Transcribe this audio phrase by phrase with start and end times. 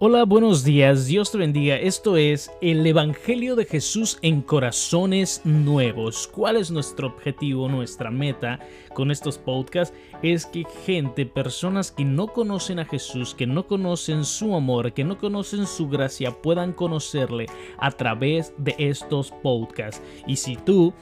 [0.00, 1.76] Hola, buenos días, Dios te bendiga.
[1.76, 6.26] Esto es el Evangelio de Jesús en corazones nuevos.
[6.26, 8.58] ¿Cuál es nuestro objetivo, nuestra meta
[8.92, 9.96] con estos podcasts?
[10.20, 15.04] Es que gente, personas que no conocen a Jesús, que no conocen su amor, que
[15.04, 17.46] no conocen su gracia, puedan conocerle
[17.78, 20.02] a través de estos podcasts.
[20.26, 20.92] Y si tú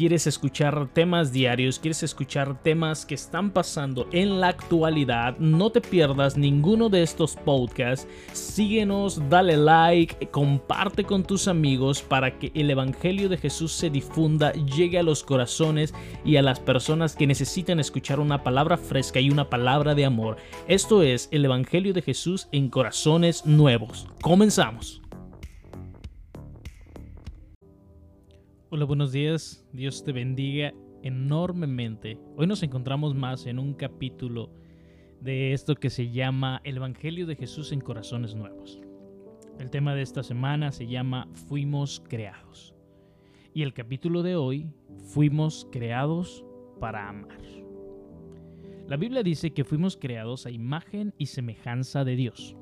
[0.00, 5.82] quieres escuchar temas diarios, quieres escuchar temas que están pasando en la actualidad, no te
[5.82, 8.08] pierdas ninguno de estos podcasts.
[8.32, 14.52] Síguenos, dale like, comparte con tus amigos para que el Evangelio de Jesús se difunda,
[14.52, 15.92] llegue a los corazones
[16.24, 20.38] y a las personas que necesitan escuchar una palabra fresca y una palabra de amor.
[20.66, 24.06] Esto es el Evangelio de Jesús en corazones nuevos.
[24.22, 25.02] Comenzamos.
[28.72, 29.66] Hola, buenos días.
[29.72, 32.20] Dios te bendiga enormemente.
[32.36, 34.48] Hoy nos encontramos más en un capítulo
[35.20, 38.80] de esto que se llama El Evangelio de Jesús en Corazones Nuevos.
[39.58, 42.72] El tema de esta semana se llama Fuimos creados.
[43.54, 46.44] Y el capítulo de hoy, Fuimos creados
[46.78, 47.40] para amar.
[48.86, 52.56] La Biblia dice que fuimos creados a imagen y semejanza de Dios.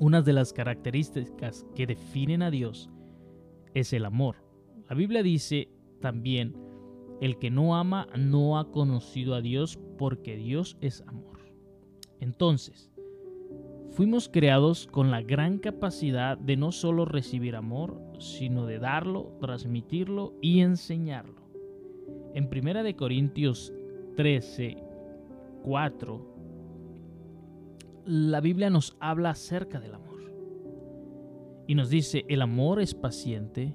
[0.00, 2.90] Una de las características que definen a Dios
[3.74, 4.51] es el amor.
[4.92, 5.70] La Biblia dice
[6.02, 6.54] también,
[7.22, 11.38] el que no ama no ha conocido a Dios porque Dios es amor.
[12.20, 12.90] Entonces,
[13.92, 20.34] fuimos creados con la gran capacidad de no solo recibir amor, sino de darlo, transmitirlo
[20.42, 21.40] y enseñarlo.
[22.34, 23.72] En 1 de Corintios
[24.16, 24.76] 13,
[25.62, 26.34] 4,
[28.04, 30.34] la Biblia nos habla acerca del amor.
[31.66, 33.74] Y nos dice, el amor es paciente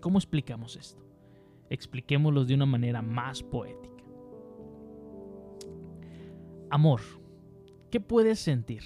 [0.00, 1.02] ¿Cómo explicamos esto?
[1.70, 4.04] Expliquémoslo de una manera más poética.
[6.70, 7.00] Amor.
[7.90, 8.82] ¿Qué puedes sentir?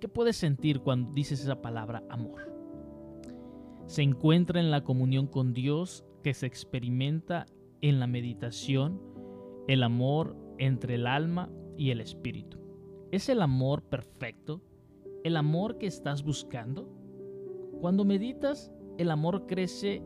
[0.00, 2.50] ¿Qué puedes sentir cuando dices esa palabra amor?
[3.86, 7.46] Se encuentra en la comunión con Dios que se experimenta
[7.80, 9.00] en la meditación,
[9.68, 12.58] el amor entre el alma y el espíritu.
[13.10, 14.60] ¿Es el amor perfecto?
[15.24, 16.88] ¿El amor que estás buscando?
[17.80, 20.02] Cuando meditas, el amor crece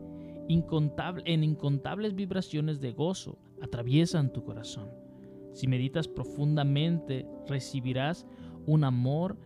[0.47, 4.89] en incontables vibraciones de gozo atraviesan tu corazón.
[5.53, 8.25] Si meditas profundamente, recibirás
[8.65, 9.37] un amor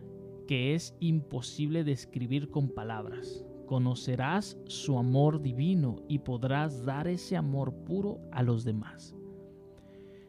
[0.46, 3.44] que es imposible describir con palabras.
[3.66, 9.14] Conocerás su amor divino y podrás dar ese amor puro a los demás.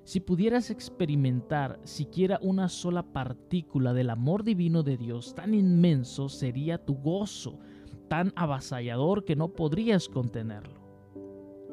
[0.04, 6.84] Si pudieras experimentar siquiera una sola partícula del amor divino de Dios, tan inmenso sería
[6.84, 7.60] tu gozo,
[8.12, 10.82] tan avasallador que no podrías contenerlo.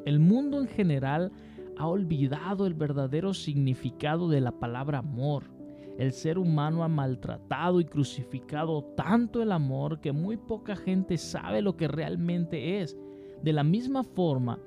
[0.05, 1.33] El mundo en general
[1.77, 5.51] ha olvidado el verdadero significado de la palabra amor.
[5.97, 11.61] El ser humano ha maltratado y crucificado tanto el amor que muy poca gente sabe
[11.61, 12.97] lo que realmente es.
[13.43, 14.61] De la misma forma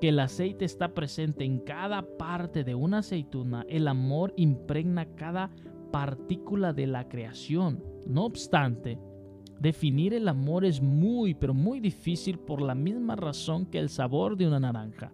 [0.00, 5.50] que el aceite está presente en cada parte de una aceituna, el amor impregna cada
[5.90, 7.82] partícula de la creación.
[8.06, 9.00] No obstante,
[9.60, 14.36] Definir el amor es muy, pero muy difícil por la misma razón que el sabor
[14.36, 15.12] de una naranja.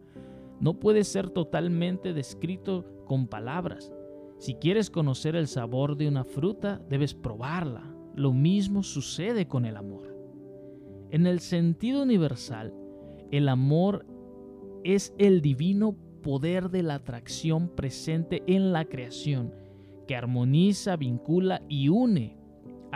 [0.60, 3.92] No puede ser totalmente descrito con palabras.
[4.38, 7.94] Si quieres conocer el sabor de una fruta, debes probarla.
[8.14, 10.14] Lo mismo sucede con el amor.
[11.10, 12.74] En el sentido universal,
[13.30, 14.04] el amor
[14.84, 19.54] es el divino poder de la atracción presente en la creación,
[20.06, 22.43] que armoniza, vincula y une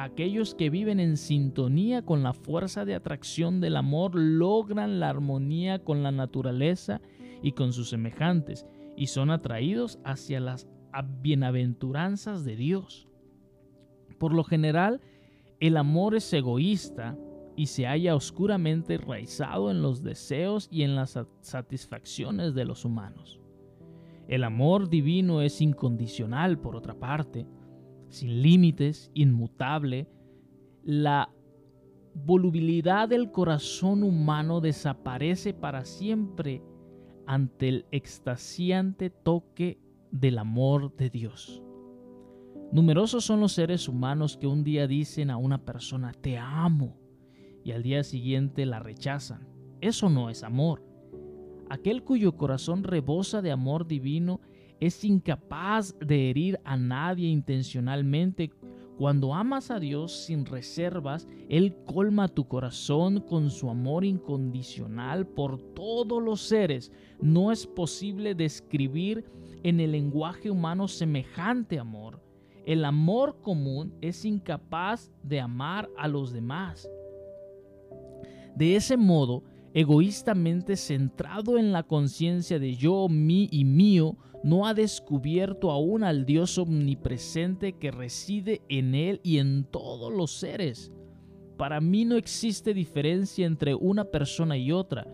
[0.04, 5.81] aquellos que viven en sintonía con la fuerza de atracción del amor logran la armonía
[5.81, 7.00] con la naturaleza
[7.43, 10.69] y con sus semejantes y son atraídos hacia las
[11.20, 13.08] bienaventuranzas de Dios.
[14.19, 15.00] Por lo general,
[15.61, 17.17] el amor es egoísta
[17.56, 23.40] y se halla oscuramente enraizado en los deseos y en las satisfacciones de los humanos.
[24.28, 27.46] El amor divino es incondicional, por otra parte,
[28.08, 30.08] sin límites, inmutable,
[30.82, 31.31] la
[32.14, 36.62] volubilidad del corazón humano desaparece para siempre
[37.26, 39.78] ante el extasiante toque
[40.10, 41.62] del amor de Dios.
[42.72, 46.96] Numerosos son los seres humanos que un día dicen a una persona te amo
[47.64, 49.49] y al día siguiente la rechazan.
[49.81, 50.84] Eso no es amor.
[51.70, 54.40] Aquel cuyo corazón rebosa de amor divino
[54.80, 58.50] es incapaz de herir a nadie intencionalmente.
[58.96, 65.58] Cuando amas a Dios sin reservas, Él colma tu corazón con su amor incondicional por
[65.75, 66.90] todos los seres.
[67.20, 69.25] No es posible describir
[69.62, 72.20] en el lenguaje humano semejante amor.
[72.66, 76.90] El amor común es incapaz de amar a los demás.
[78.56, 84.75] De ese modo, egoístamente centrado en la conciencia de yo, mí y mío, no ha
[84.75, 90.93] descubierto aún al Dios omnipresente que reside en él y en todos los seres.
[91.56, 95.06] Para mí no existe diferencia entre una persona y otra.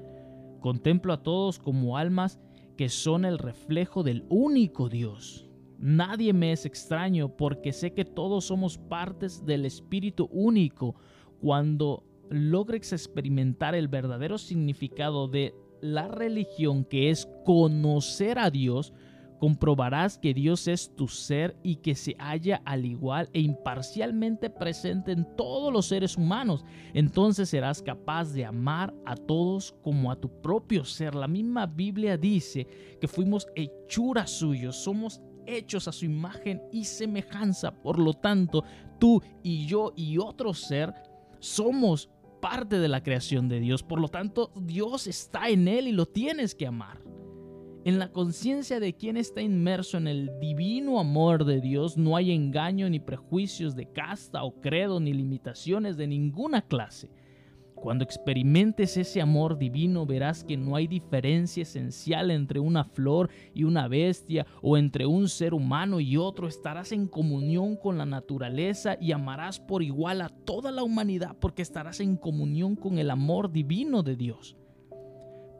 [0.61, 2.39] Contemplo a todos como almas
[2.77, 5.49] que son el reflejo del único Dios.
[5.79, 10.97] Nadie me es extraño porque sé que todos somos partes del Espíritu único.
[11.41, 18.93] Cuando logres experimentar el verdadero significado de la religión que es conocer a Dios,
[19.39, 25.13] comprobarás que Dios es tu ser y que se halla al igual e imparcialmente presente
[25.13, 26.65] en todos los seres humanos.
[26.93, 31.15] Entonces serás capaz de amar a todos como a tu propio ser.
[31.15, 32.67] La misma Biblia dice
[33.01, 37.73] que fuimos hechuras suyos, somos hechos a su imagen y semejanza.
[37.83, 38.65] Por lo tanto,
[38.99, 40.95] tú y yo y otro ser
[41.39, 42.09] somos
[42.41, 43.83] parte de la creación de Dios.
[43.83, 47.04] Por lo tanto, Dios está en él y lo tienes que amar.
[47.85, 52.33] En la conciencia de quien está inmerso en el divino amor de Dios no hay
[52.33, 57.11] engaño ni prejuicios de casta o credo ni limitaciones de ninguna clase.
[57.75, 63.65] Cuando experimentes ese amor divino verás que no hay diferencia esencial entre una flor y
[63.65, 66.49] una bestia o entre un ser humano y otro.
[66.49, 71.61] Estarás en comunión con la naturaleza y amarás por igual a toda la humanidad porque
[71.61, 74.57] estarás en comunión con el amor divino de Dios.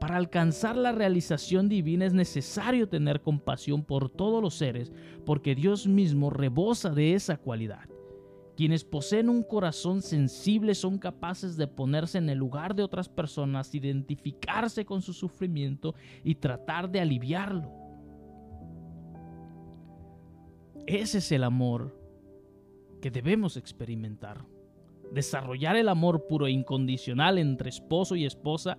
[0.05, 4.93] Para alcanzar la realización divina es necesario tener compasión por todos los seres,
[5.25, 7.89] porque Dios mismo rebosa de esa cualidad.
[8.55, 13.73] Quienes poseen un corazón sensible son capaces de ponerse en el lugar de otras personas,
[13.73, 17.71] identificarse con su sufrimiento y tratar de aliviarlo.
[20.85, 21.99] Ese es el amor
[23.01, 24.45] que debemos experimentar.
[25.11, 28.77] Desarrollar el amor puro e incondicional entre esposo y esposa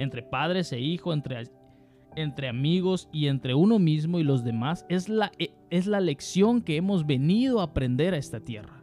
[0.00, 1.44] entre padres e hijos, entre,
[2.16, 6.62] entre amigos y entre uno mismo y los demás, es la, e, es la lección
[6.62, 8.82] que hemos venido a aprender a esta tierra.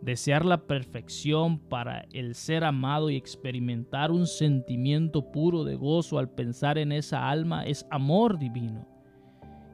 [0.00, 6.30] Desear la perfección para el ser amado y experimentar un sentimiento puro de gozo al
[6.30, 8.88] pensar en esa alma es amor divino.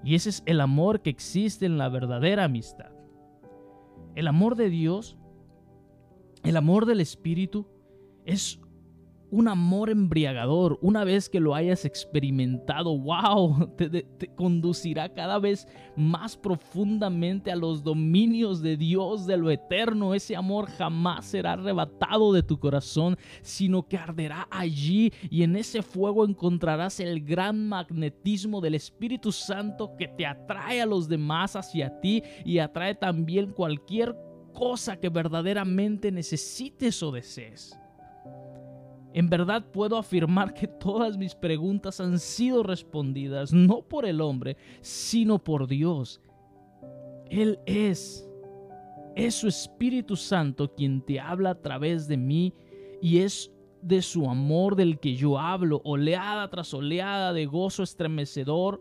[0.03, 2.91] Y ese es el amor que existe en la verdadera amistad.
[4.17, 5.17] El amor de Dios,
[6.43, 7.69] el amor del Espíritu,
[8.25, 8.62] es
[9.33, 14.07] un amor embriagador, una vez que lo hayas experimentado, wow, te,
[14.37, 20.13] conducirá cada vez más profundamente a los dominios de Dios, de lo eterno.
[20.15, 25.81] Ese amor jamás será arrebatado de tu corazón, sino que arderá allí y en ese
[25.81, 32.01] fuego encontrarás el gran magnetismo del Espíritu Santo que te atrae a los demás hacia
[32.01, 34.15] ti y atrae también cualquier
[34.53, 37.79] cosa que verdaderamente necesites o desees.
[39.15, 44.57] En verdad puedo afirmar que todas mis preguntas han sido respondidas no por el hombre,
[44.81, 46.21] sino por Dios.
[47.29, 48.29] Él es,
[49.15, 52.55] es su Espíritu Santo quien te habla a través de mí
[53.03, 53.53] y es
[53.83, 58.81] de su amor del que yo hablo, oleada tras oleada de gozo estremecedor,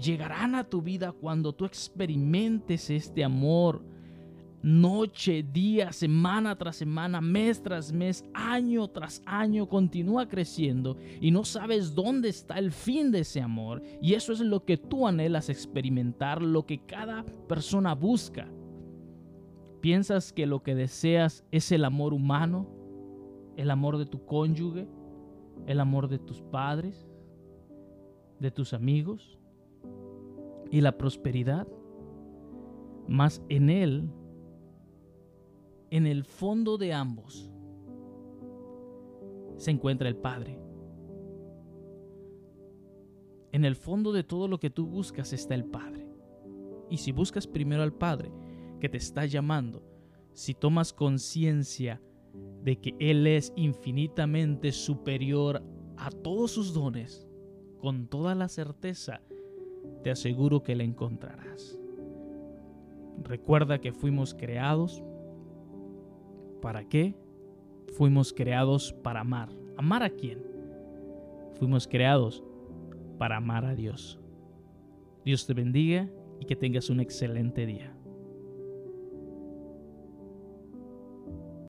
[0.00, 3.82] llegarán a tu vida cuando tú experimentes este amor
[4.62, 11.44] noche, día, semana tras semana, mes tras mes, año tras año, continúa creciendo y no
[11.44, 13.82] sabes dónde está el fin de ese amor.
[14.00, 18.48] Y eso es lo que tú anhelas experimentar, lo que cada persona busca.
[19.80, 22.68] ¿Piensas que lo que deseas es el amor humano?
[23.56, 24.88] ¿El amor de tu cónyuge?
[25.66, 27.08] ¿El amor de tus padres?
[28.40, 29.38] ¿De tus amigos?
[30.70, 31.66] ¿Y la prosperidad?
[33.06, 34.10] Mas en él
[35.90, 37.50] en el fondo de ambos
[39.56, 40.58] se encuentra el Padre.
[43.52, 46.06] En el fondo de todo lo que tú buscas está el Padre.
[46.90, 48.30] Y si buscas primero al Padre
[48.80, 49.82] que te está llamando,
[50.32, 52.00] si tomas conciencia
[52.62, 55.62] de que Él es infinitamente superior
[55.96, 57.26] a todos sus dones,
[57.80, 59.20] con toda la certeza,
[60.02, 61.78] te aseguro que le encontrarás.
[63.22, 65.02] Recuerda que fuimos creados.
[66.60, 67.14] ¿Para qué?
[67.96, 69.48] Fuimos creados para amar.
[69.76, 70.42] ¿Amar a quién?
[71.58, 72.42] Fuimos creados
[73.18, 74.18] para amar a Dios.
[75.24, 76.08] Dios te bendiga
[76.40, 77.97] y que tengas un excelente día.